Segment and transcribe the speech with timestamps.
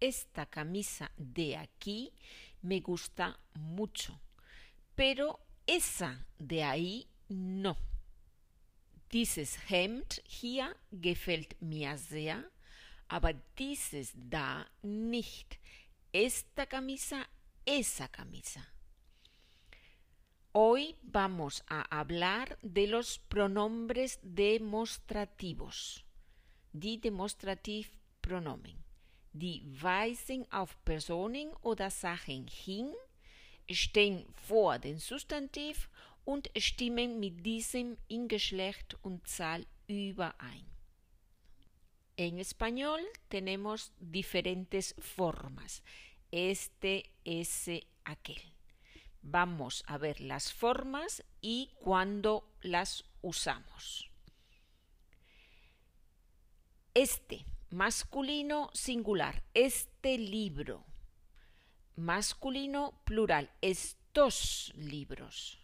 [0.00, 2.12] esta camisa de aquí
[2.62, 4.20] me gusta mucho,
[4.94, 7.76] pero esa de ahí no.
[9.10, 12.50] Dieses Hemd hier gefällt mir sehr,
[13.08, 15.58] aber dieses da nicht.
[16.12, 17.28] Esta camisa,
[17.64, 18.74] esa camisa.
[20.52, 26.04] Hoy vamos a hablar de los pronombres demostrativos.
[26.72, 28.83] Die Demonstrativpronomen.
[29.36, 32.94] Die weisen auf Personen oder Sachen hin,
[33.68, 35.90] stehen vor dem Substantiv
[36.24, 40.64] und stimmen mit diesem in Geschlecht und Zahl überein.
[42.16, 45.82] En español tenemos diferentes formas.
[46.30, 48.40] Este, ese, aquel.
[49.20, 54.08] Vamos a ver las formas y cuándo las usamos.
[56.94, 60.86] Este, masculino singular, este libro.
[61.96, 65.58] Masculino plural, estos libros.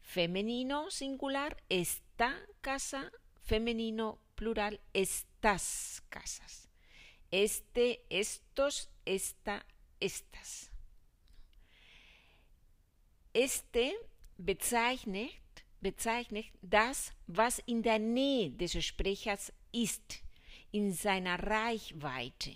[0.00, 3.12] Femenino singular, esta casa.
[3.40, 6.70] Femenino plural, estas casas.
[7.30, 9.64] Este, estos, esta,
[10.00, 10.70] estas.
[13.32, 13.96] Este
[14.38, 20.23] bezeichnet, bezeichnet das, was in der Nähe des Sprechers ist,
[20.74, 22.50] in seiner Reichweite.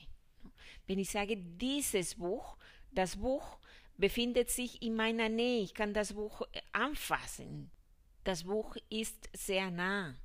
[0.89, 2.57] Wenn ich sage, dieses Buch,
[2.91, 3.59] das Buch
[3.97, 7.71] befindet sich in meiner Nähe, ich kann das Buch anfassen.
[8.25, 10.17] Das Buch ist sehr nah.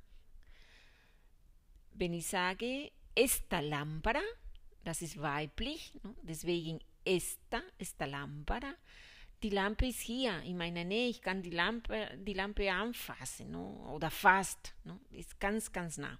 [1.92, 4.22] Wenn ich sage, esta lámpara,
[4.82, 8.74] das ist weiblich, deswegen esta, esta lámpara,
[9.44, 13.92] die Lampe ist hier in meiner Nähe, ich kann die Lampe, die Lampe anfassen no?
[13.94, 14.98] oder fast, no?
[15.12, 16.18] ist ganz, ganz nah.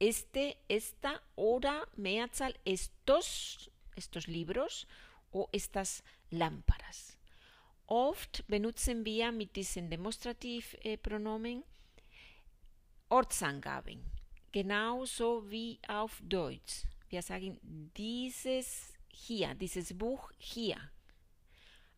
[0.00, 4.88] Este, esta oder Mehrzahl estos, estos libros
[5.30, 7.18] o estas lámparas.
[7.86, 11.64] Oft benutzen wir mit diesen Demonstrativpronomen
[13.10, 14.02] Ortsangaben,
[14.50, 16.86] genauso wie auf Deutsch.
[17.10, 17.58] Wir sagen
[17.94, 20.78] dieses hier, dieses Buch hier.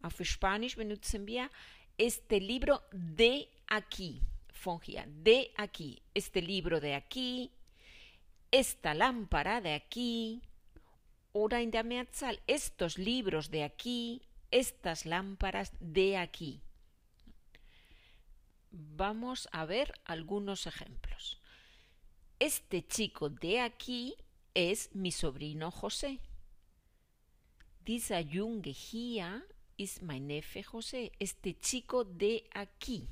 [0.03, 1.49] Auf Spanisch benutzen wir
[1.97, 7.51] este libro de aquí, von hier, de aquí, este libro de aquí,
[8.53, 10.43] esta lámpara de aquí,
[11.33, 16.61] der Mehrzahl, estos libros de aquí, estas lámparas de aquí.
[18.71, 21.41] Vamos a ver algunos ejemplos.
[22.39, 24.15] Este chico de aquí
[24.55, 26.21] es mi sobrino José.
[27.87, 29.47] Dieser Junge hier
[29.79, 31.13] ist mein Neffe José.
[31.19, 33.09] Este chico de aquí.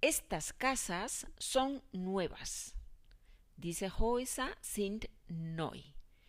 [0.00, 2.74] Estas casas son nuevas.
[3.62, 5.78] Diese Häuser sind neu.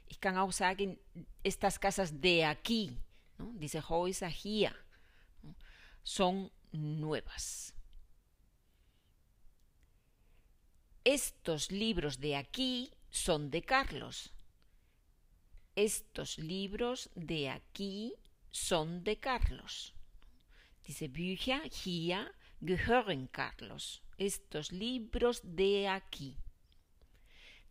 [0.07, 0.99] Ich kann auch sagen,
[1.43, 2.97] estas casas de aquí,
[3.37, 3.53] ¿no?
[3.57, 4.75] diese Häuser hier,
[6.03, 7.73] son nuevas.
[11.05, 14.33] Estos libros de aquí son de Carlos.
[15.75, 18.13] Estos libros de aquí
[18.51, 19.93] son de Carlos.
[20.85, 24.01] Diese Bücher hier gehören Carlos.
[24.17, 26.37] Estos libros de aquí.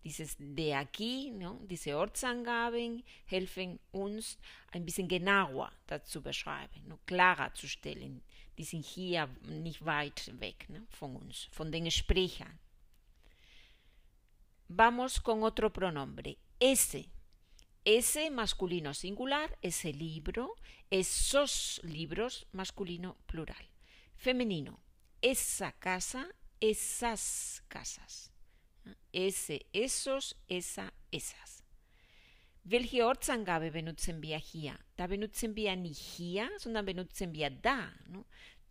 [0.02, 1.60] De aquí, ¿no?
[1.68, 4.38] diese Ortsangaben helfen uns
[4.72, 6.98] ein bisschen genauer dazu beschreiben, ¿no?
[7.04, 8.22] klarer zu stellen.
[8.56, 10.86] Die sind hier nicht weit weg ¿no?
[10.88, 12.58] von uns, von den Sprechern.
[14.68, 17.10] Vamos con otro pronombre, ese.
[17.84, 20.54] Ese masculino singular, ese libro,
[20.90, 23.68] esos libros masculino plural.
[24.16, 24.78] Femenino,
[25.22, 26.28] esa casa,
[26.60, 28.29] esas casas.
[29.12, 31.62] Ese, esos, esa, esas.
[32.64, 34.78] Welche Ortsangabe benutzen wir hier?
[34.96, 37.90] Da benutzen wir nicht hier, sondern benutzen wir da.
[38.08, 38.24] No?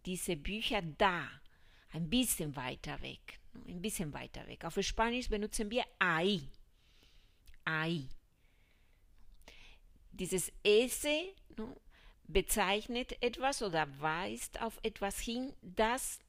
[0.05, 1.27] Diese Bücher da,
[1.89, 3.39] ein bisschen weiter weg.
[3.53, 3.61] No?
[3.67, 4.63] Ein bisschen weiter weg.
[4.63, 6.41] Auf Spanisch benutzen wir ahí.
[7.65, 8.07] Ahí.
[10.11, 11.75] Dieses ese no?
[12.23, 16.19] bezeichnet etwas oder weist auf etwas hin, das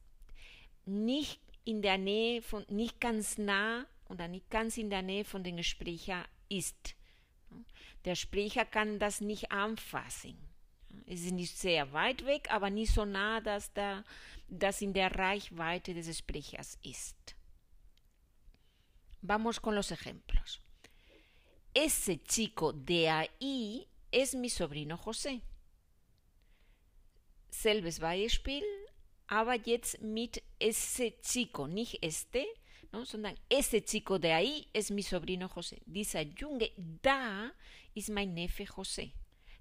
[0.85, 5.43] nicht in der Nähe von, nicht ganz nah oder nicht ganz in der Nähe von
[5.43, 6.95] den Sprecher ist.
[8.05, 10.37] Der Sprecher kann das nicht anfassen.
[11.05, 14.03] Es ist nicht sehr weit weg, aber nicht so nah, dass der,
[14.47, 17.35] das in der Reichweite des Sprechers ist.
[19.21, 20.59] Vamos con los ejemplos.
[21.73, 25.41] Ese chico de ahí es mi sobrino José.
[27.49, 28.63] Selbes Beispiel,
[29.31, 32.45] aber jetzt mit ese chico, nicht este,
[32.91, 33.05] ¿no?
[33.05, 35.81] sondern ese chico de ahí es mi sobrino José.
[35.85, 37.49] Dieser Junge da
[37.95, 39.13] ist mein Neffe José.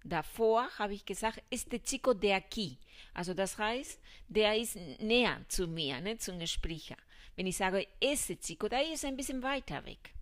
[0.03, 2.79] Davor habe ich gesagt, este chico de aquí.
[3.15, 6.97] Also das heißt, der ist näher zu mir, ne, zum Sprecher.
[7.37, 10.15] Wenn ich sage, ese chico de ahí ist ein bisschen weiter weg.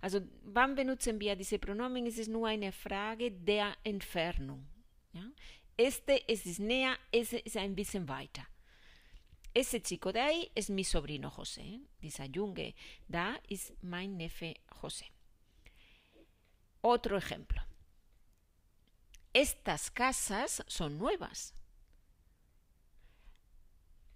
[0.00, 2.06] Also wann benutzen wir diese Pronomen?
[2.06, 4.64] Es ist nur eine Frage der Entfernung.
[5.12, 5.24] Ja?
[5.76, 8.46] Este es näher, ese ist ein bisschen weiter.
[9.56, 11.80] Ese chico de ahí es mi sobrino José.
[12.02, 12.74] Dieser Junge
[13.08, 15.06] da ist mein Neffe José.
[16.82, 17.62] Otro ejemplo.
[19.32, 21.54] Estas casas son nuevas.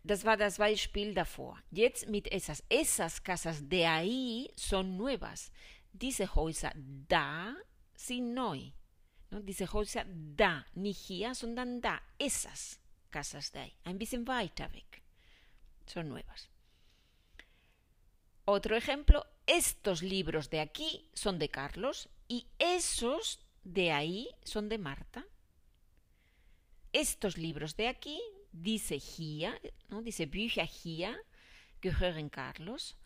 [0.02, 1.56] Das war das Beispiel davor.
[1.70, 2.62] Jetzt mit esas.
[2.68, 5.50] Esas casas de ahí son nuevas.
[5.90, 7.56] Diese Häuser da
[7.94, 8.72] sind neu.
[9.30, 9.40] ¿no?
[9.40, 10.04] Diese Häuser
[10.36, 11.98] da, nicht hier, sondern da.
[12.18, 12.78] Esas
[13.10, 13.72] casas de ahí.
[13.84, 15.00] Ein bisschen weiter weg.
[15.90, 16.48] Son nuevas.
[18.44, 19.26] Otro ejemplo.
[19.46, 25.26] Estos libros de aquí son de Carlos y esos de ahí son de Marta.
[26.92, 28.20] Estos libros de aquí,
[28.52, 30.02] dice hier, ¿no?
[30.02, 31.16] dice Bücher hier,
[31.80, 32.96] gehören Carlos.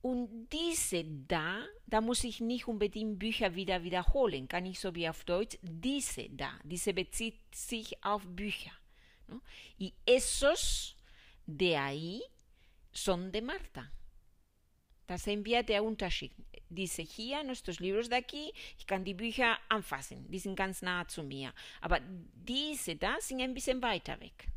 [0.00, 5.06] Und diese da, da muss ich nicht unbedingt Bücher wieder wiederholen, kann ich so wie
[5.06, 8.72] auf Deutsch, diese da, diese bezieht sich auf Bücher.
[9.78, 10.96] Y esos
[11.56, 12.22] de ahí
[12.92, 13.92] son de Marta.
[15.06, 16.32] Da sehen wir der Unterschied.
[16.68, 21.06] Diese hier, nuestros libros de aquí, ich kann die Bücher anfassen, die sind ganz nah
[21.08, 21.52] zu mir.
[21.80, 24.48] Aber diese da sind ein bisschen weiter weg.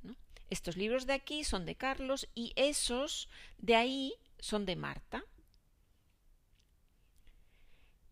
[0.49, 5.23] Estos libros de aquí son de Carlos y esos de ahí son de Marta.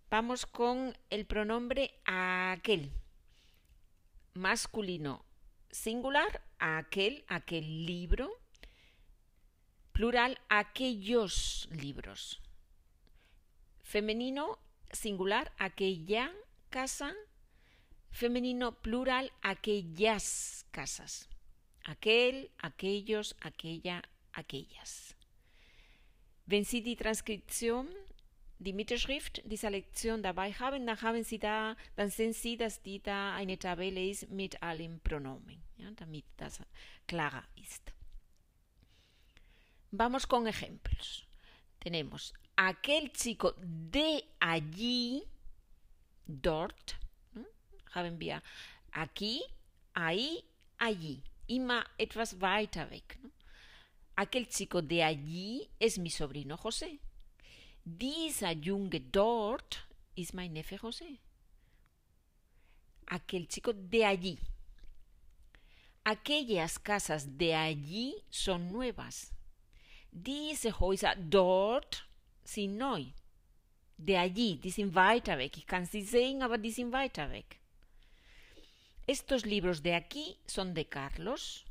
[0.10, 2.92] Vamos con el pronombre aquel.
[4.34, 5.24] Masculino
[5.72, 8.41] singular, aquel, aquel libro.
[10.02, 12.42] Plural, aquellos libros.
[13.84, 14.58] Femenino
[14.92, 16.32] singular, aquella
[16.72, 17.14] casa.
[18.10, 21.30] Femenino plural, aquellas casas.
[21.84, 24.02] Aquel, aquellos, aquella,
[24.34, 25.16] aquellas.
[26.48, 27.88] Wenn Sie die Transkription,
[28.58, 33.04] die Mittelschrift dieser Lektion dabei haben, dann haben Sie da, dann sehen Sie, dass die
[33.04, 35.62] da eine Tabelle ist mit allen Pronomen,
[35.96, 36.60] damit das
[37.06, 37.94] klarer ist.
[39.92, 41.28] Vamos con ejemplos.
[41.80, 45.24] Tenemos aquel chico de allí,
[46.26, 46.94] dort,
[48.94, 49.44] aquí,
[49.94, 50.46] ahí,
[50.78, 53.04] allí, immer etwas weiter weg.
[54.16, 57.00] Aquel chico de allí es mi sobrino José.
[57.84, 59.78] Dieser Junge dort
[60.16, 61.20] ist mein Neffe José.
[63.08, 64.40] Aquel chico de allí.
[66.04, 69.31] Aquellas casas de allí son nuevas.
[70.12, 72.06] Diese Häuser dort
[72.44, 73.06] sind neu.
[73.98, 75.58] De allí, die sind weiter weg.
[75.58, 77.60] Ich kann sie sehen, aber die sind weiter weg.
[79.08, 81.64] Estos libros de aquí son de Carlos.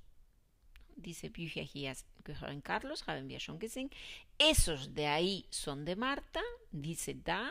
[0.97, 1.95] Diese Bücher hier
[2.25, 3.91] gehören Carlos, haben wir schon gesehen.
[4.39, 6.41] Esos de ahí son de Marta.
[6.71, 7.51] Diese da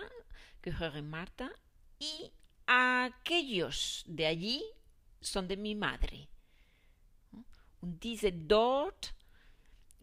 [0.62, 1.50] gehören Marta.
[2.00, 2.32] Y
[2.66, 4.64] aquellos de allí
[5.22, 6.28] son de mi madre.
[7.82, 9.14] Und diese dort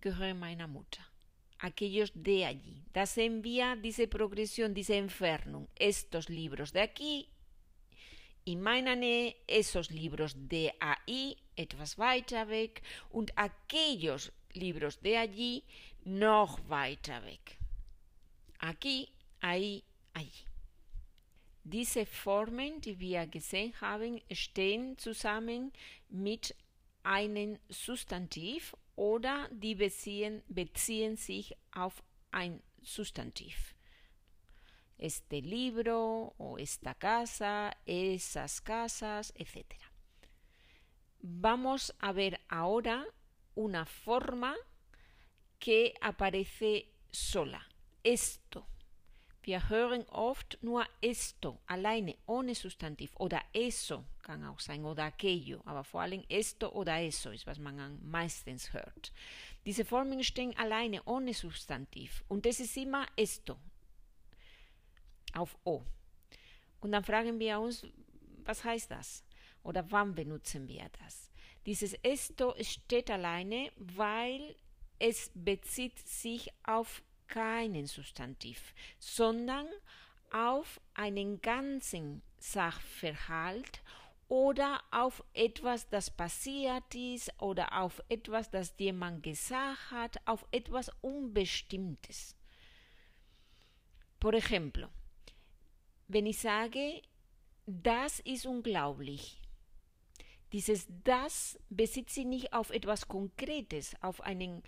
[0.06, 1.05] gehören meiner Mutter.
[1.58, 2.85] Aquellos de allí.
[2.93, 5.67] Das envía, dice progresión, dice Entfernung.
[5.75, 7.29] Estos libros de aquí
[8.47, 15.64] in meiner Nähe, esos libros de ahí, etwas weiter weg, und aquellos libros de allí,
[16.04, 17.59] noch weiter weg.
[18.61, 19.09] Aquí,
[19.40, 19.83] ahí,
[20.14, 20.47] allí.
[21.64, 25.73] Diese Formen, die wir gesehen haben, stehen zusammen
[26.09, 26.54] mit
[27.02, 33.75] einem Substantiv oder die beziehen, beziehen sich auf ein Substantiv.
[34.99, 39.75] Este libro o esta casa, esas casas, etc.
[41.21, 43.05] Vamos a ver ahora
[43.55, 44.55] una forma
[45.59, 47.67] que aparece sola.
[48.03, 48.67] Esto.
[49.47, 53.15] Wir hören oft nur esto, alleine, ohne Substantiv.
[53.15, 55.62] Oder eso kann auch sein, oder aquello.
[55.65, 59.12] Aber vor allem esto oder eso ist, was man meistens hört.
[59.65, 62.25] Diese Formen stehen alleine, ohne Substantiv.
[62.26, 63.57] Und das ist immer esto,
[65.33, 65.85] auf O.
[66.81, 67.87] Und dann fragen wir uns,
[68.45, 69.25] was heißt das?
[69.62, 71.31] Oder wann benutzen wir das?
[71.67, 74.57] Dieses esto steht alleine, weil
[74.99, 79.66] es bezieht sich auf keinen Substantiv, sondern
[80.30, 83.83] auf einen ganzen Sachverhalt
[84.28, 90.90] oder auf etwas, das passiert ist oder auf etwas, das jemand gesagt hat, auf etwas
[91.00, 92.35] Unbestimmtes.
[94.18, 94.88] Por ejemplo,
[96.09, 97.02] wenn ich sage,
[97.66, 99.40] das ist unglaublich,
[100.52, 104.62] dieses das bezieht sich nicht auf etwas Konkretes, auf einen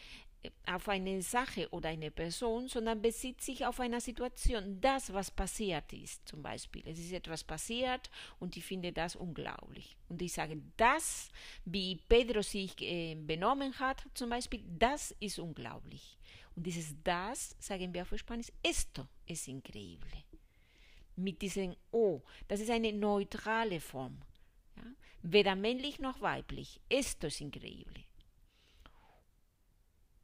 [0.67, 5.93] auf eine Sache oder eine Person, sondern bezieht sich auf eine Situation, das, was passiert
[5.93, 6.83] ist, zum Beispiel.
[6.87, 9.97] Es ist etwas passiert und ich finde das unglaublich.
[10.09, 11.31] Und ich sage, das,
[11.65, 16.19] wie Pedro sich äh, benommen hat, zum Beispiel, das ist unglaublich.
[16.55, 20.25] Und dieses das, sagen wir auf Spanisch, esto es increíble.
[21.17, 24.21] Mit diesem O, das ist eine neutrale Form.
[24.77, 24.83] Ja?
[25.23, 26.81] Weder männlich noch weiblich.
[26.89, 28.08] Esto es increíble.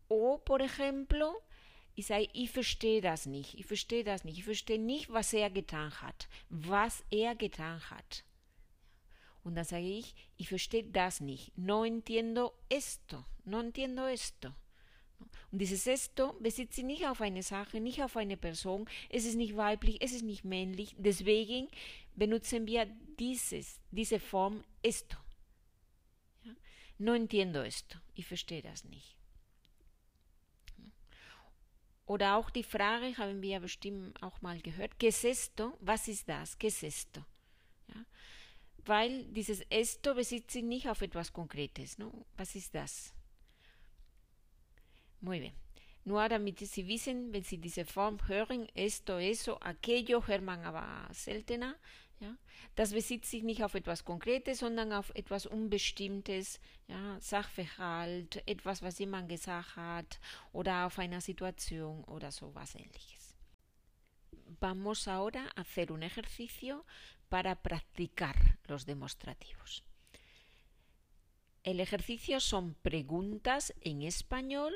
[0.09, 1.35] O, por ejemplo,
[1.95, 5.51] ich sage, ich verstehe das nicht, ich verstehe das nicht, ich verstehe nicht, was er
[5.51, 8.25] getan hat, was er getan hat.
[9.45, 14.53] Und dann sage ich, ich verstehe das nicht, no entiendo esto, no entiendo esto.
[15.53, 19.37] Und dieses esto bezieht sich nicht auf eine Sache, nicht auf eine Person, es ist
[19.37, 21.69] nicht weiblich, es ist nicht männlich, deswegen
[22.17, 22.87] benutzen wir
[23.19, 25.17] dieses, diese Form esto.
[26.99, 29.17] No entiendo esto, ich verstehe das nicht.
[32.07, 35.77] Oder auch die Frage, haben wir ja bestimmt auch mal gehört, ¿qué es esto?
[35.81, 36.59] Was ist das?
[36.59, 37.25] ¿Qué es esto?
[37.89, 38.05] Ja?
[38.85, 41.97] Weil dieses esto bezieht sich nicht auf etwas Konkretes.
[41.97, 42.27] ¿no?
[42.37, 43.15] Was ist das?
[45.21, 45.55] Muy bien.
[46.05, 51.09] Nur damit Sie wissen, wenn Sie diese Form hören, esto, eso, aquello, hört man aber
[51.15, 51.77] seltener.
[52.21, 52.37] Ja?
[52.75, 57.21] Das bezieht sich nicht auf etwas Konkretes, sondern auf etwas Unbestimmtes, ja?
[57.21, 60.21] Sachverhalt, etwas, was jemand gesagt hat
[60.53, 63.37] oder auf einer Situation oder sowas ähnliches.
[64.61, 66.85] Vamos ahora a hacer un ejercicio
[67.29, 68.37] para practicar
[68.69, 69.83] los demostrativos.
[71.65, 74.73] El ejercicio son preguntas en español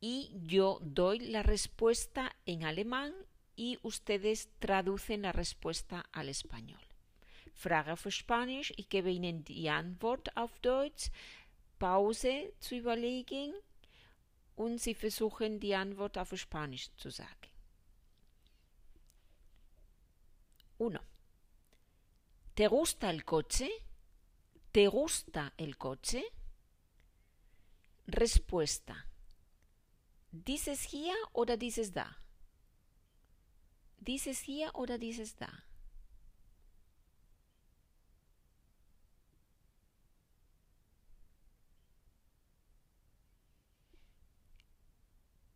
[0.00, 3.12] y yo doy la respuesta en alemán
[3.56, 6.80] y ustedes traducen la respuesta al español.
[7.54, 11.10] Frage auf Spanisch, ich gebe Ihnen die Antwort auf Deutsch,
[11.78, 13.54] Pause zu überlegen
[14.54, 17.50] und Sie versuchen die Antwort auf Spanisch zu sagen.
[20.78, 21.00] Uno.
[22.54, 23.68] ¿Te gusta el coche?
[24.72, 26.22] ¿Te gusta el coche?
[28.06, 29.06] Respuesta.
[30.30, 32.18] ¿Dices hier oder dices da?
[34.06, 35.64] ¿Dices hier oder dices da?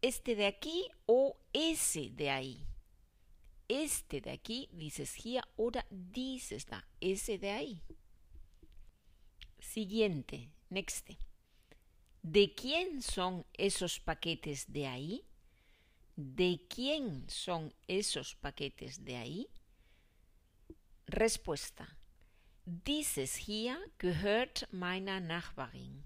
[0.03, 2.67] Este de aquí o ese de ahí.
[3.69, 6.89] Este de aquí dices hier oder dices da.
[7.01, 7.85] Ese de ahí.
[9.61, 11.09] Siguiente, next.
[12.23, 15.30] ¿De quién son esos paquetes de ahí?
[16.23, 19.49] ¿De quién son esos paquetes de ahí?
[21.07, 21.97] Respuesta.
[22.67, 26.05] Dieses hier gehört meiner Nachbarin.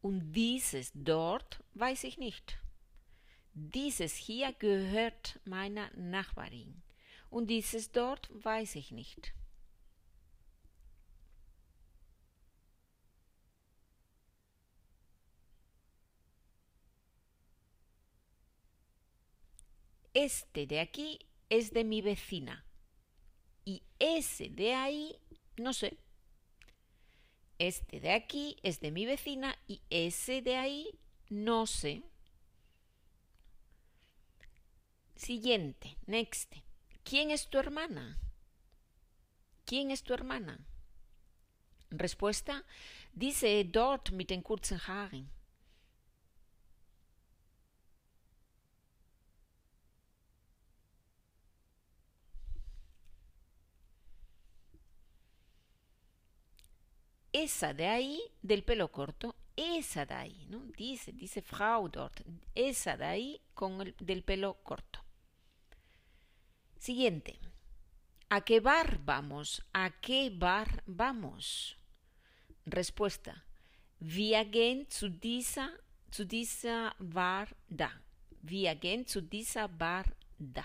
[0.00, 2.56] Und dieses dort weiß ich nicht.
[3.52, 6.80] Dieses hier gehört meiner Nachbarin.
[7.28, 9.34] Und dieses dort weiß ich nicht.
[20.14, 22.64] Este de aquí es de mi vecina
[23.64, 25.16] y ese de ahí,
[25.56, 25.98] no sé.
[27.58, 30.98] Este de aquí es de mi vecina y ese de ahí,
[31.28, 32.02] no sé.
[35.16, 36.54] Siguiente, next.
[37.04, 38.18] ¿Quién es tu hermana?
[39.66, 40.58] ¿Quién es tu hermana?
[41.90, 42.64] Respuesta,
[43.12, 45.28] dice dort mit den kurzen Haaren.
[57.32, 60.60] Esa de ahí del pelo corto, esa de ahí, ¿no?
[60.76, 62.20] Dice, dice Frau dort,
[62.54, 65.00] esa de ahí con el del pelo corto.
[66.78, 67.38] Siguiente.
[68.30, 69.62] ¿A qué bar vamos?
[69.72, 71.76] ¿A qué bar vamos?
[72.64, 73.44] Respuesta.
[73.98, 75.68] Wir gehen zu dieser,
[76.10, 77.90] zu dieser Bar da.
[78.40, 80.06] Wir gehen zu dieser Bar
[80.38, 80.64] da.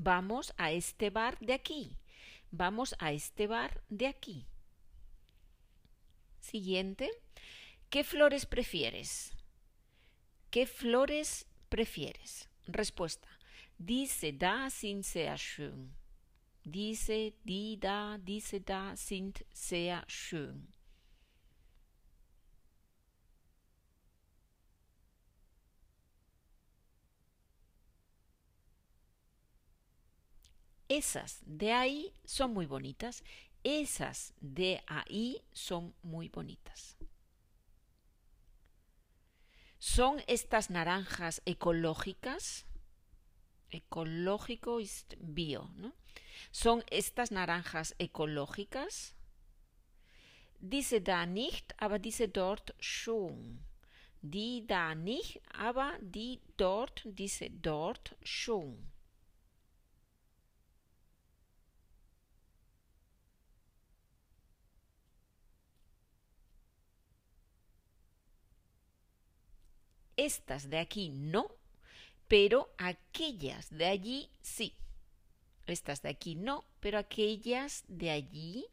[0.00, 1.96] Vamos a este bar de aquí.
[2.52, 4.46] Vamos a este bar de aquí.
[6.38, 7.10] Siguiente.
[7.90, 9.32] ¿Qué flores prefieres?
[10.52, 12.48] ¿Qué flores prefieres?
[12.68, 13.28] Respuesta.
[13.76, 15.92] Diese da sind sehr schön.
[16.62, 20.72] Diese, die da, diese da sind sehr schön.
[30.88, 33.22] Esas de ahí son muy bonitas.
[33.62, 36.96] Esas de ahí son muy bonitas.
[39.78, 42.66] ¿Son estas naranjas ecológicas?
[43.70, 45.92] Ecológico es bio, ¿no?
[46.50, 49.14] ¿Son estas naranjas ecológicas?
[50.60, 53.64] Diese da nicht, aber diese dort schon.
[54.22, 58.90] Die da nicht, aber die dort, diese dort schon.
[70.18, 71.46] Estas de aquí no,
[72.26, 74.74] pero aquellas de allí sí.
[75.64, 78.66] Estas de aquí no, pero aquellas de allí,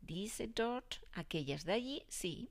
[0.00, 2.50] dice dort, aquellas de allí sí.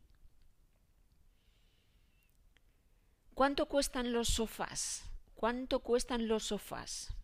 [3.33, 5.09] ¿Cuánto cuestan los sofás?
[5.33, 7.15] ¿Cuánto cuestan los sofás?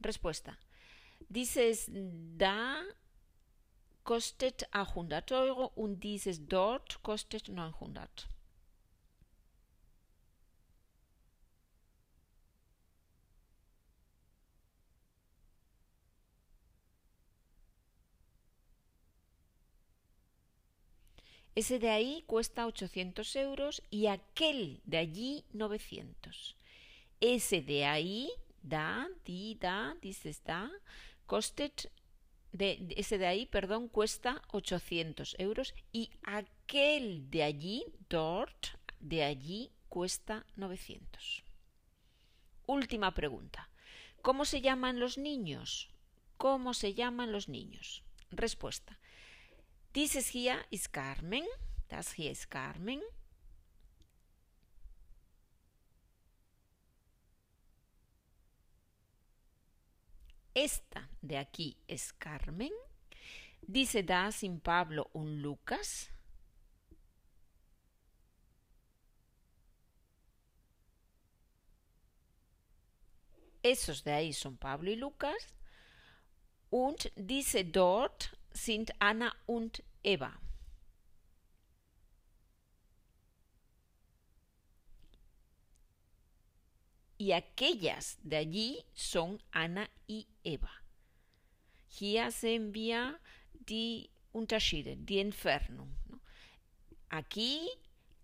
[0.00, 0.58] Respuesta.
[1.28, 2.82] Dices da
[4.02, 8.28] kostet 100 Euro und dieses dort kostet 900.
[21.58, 26.54] Ese de ahí cuesta 800 euros y aquel de allí 900.
[27.20, 28.30] Ese de ahí,
[28.62, 30.70] da, di, da, dices da,
[31.26, 31.90] costet,
[32.52, 38.68] de, ese de ahí, perdón, cuesta 800 euros y aquel de allí, dort,
[39.00, 41.42] de allí, cuesta 900.
[42.66, 43.68] Última pregunta.
[44.22, 45.90] ¿Cómo se llaman los niños?
[46.36, 48.04] ¿Cómo se llaman los niños?
[48.30, 49.00] Respuesta.
[49.98, 51.42] Dieses hier ist Carmen.
[51.88, 53.02] Das hier ist Carmen.
[60.54, 62.70] Esta de aquí es Carmen.
[63.60, 66.08] Dice da sin Pablo un Lucas.
[73.64, 75.48] Esos de ahí son Pablo y Lucas.
[76.70, 80.40] Und dice dort sind Anna und Eva.
[87.18, 90.70] Y aquellas de allí son Anna y Eva.
[91.88, 93.18] Hier sehen wir
[93.52, 95.90] die Unterschiede, die Entfernung.
[97.08, 97.68] Aquí,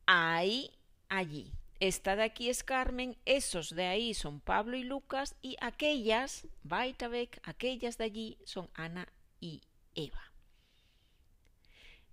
[0.06, 0.70] hay,
[1.08, 1.52] allí.
[1.80, 7.40] Esta de aquí es Carmen, esos de ahí son Pablo y Lucas y aquellas, Weiterweg,
[7.42, 9.08] aquellas de allí son Ana
[9.40, 9.60] y
[9.94, 10.32] Eva.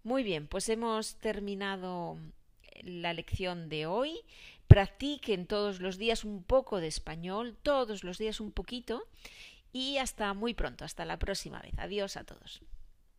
[0.04, 2.18] Muy bien, pues hemos terminado
[2.84, 4.20] la lección de hoy.
[4.68, 9.08] Practiquen todos los días un poco de español, todos los días un poquito
[9.74, 11.74] y hasta muy pronto, hasta la próxima vez.
[11.78, 12.62] Adiós a todos.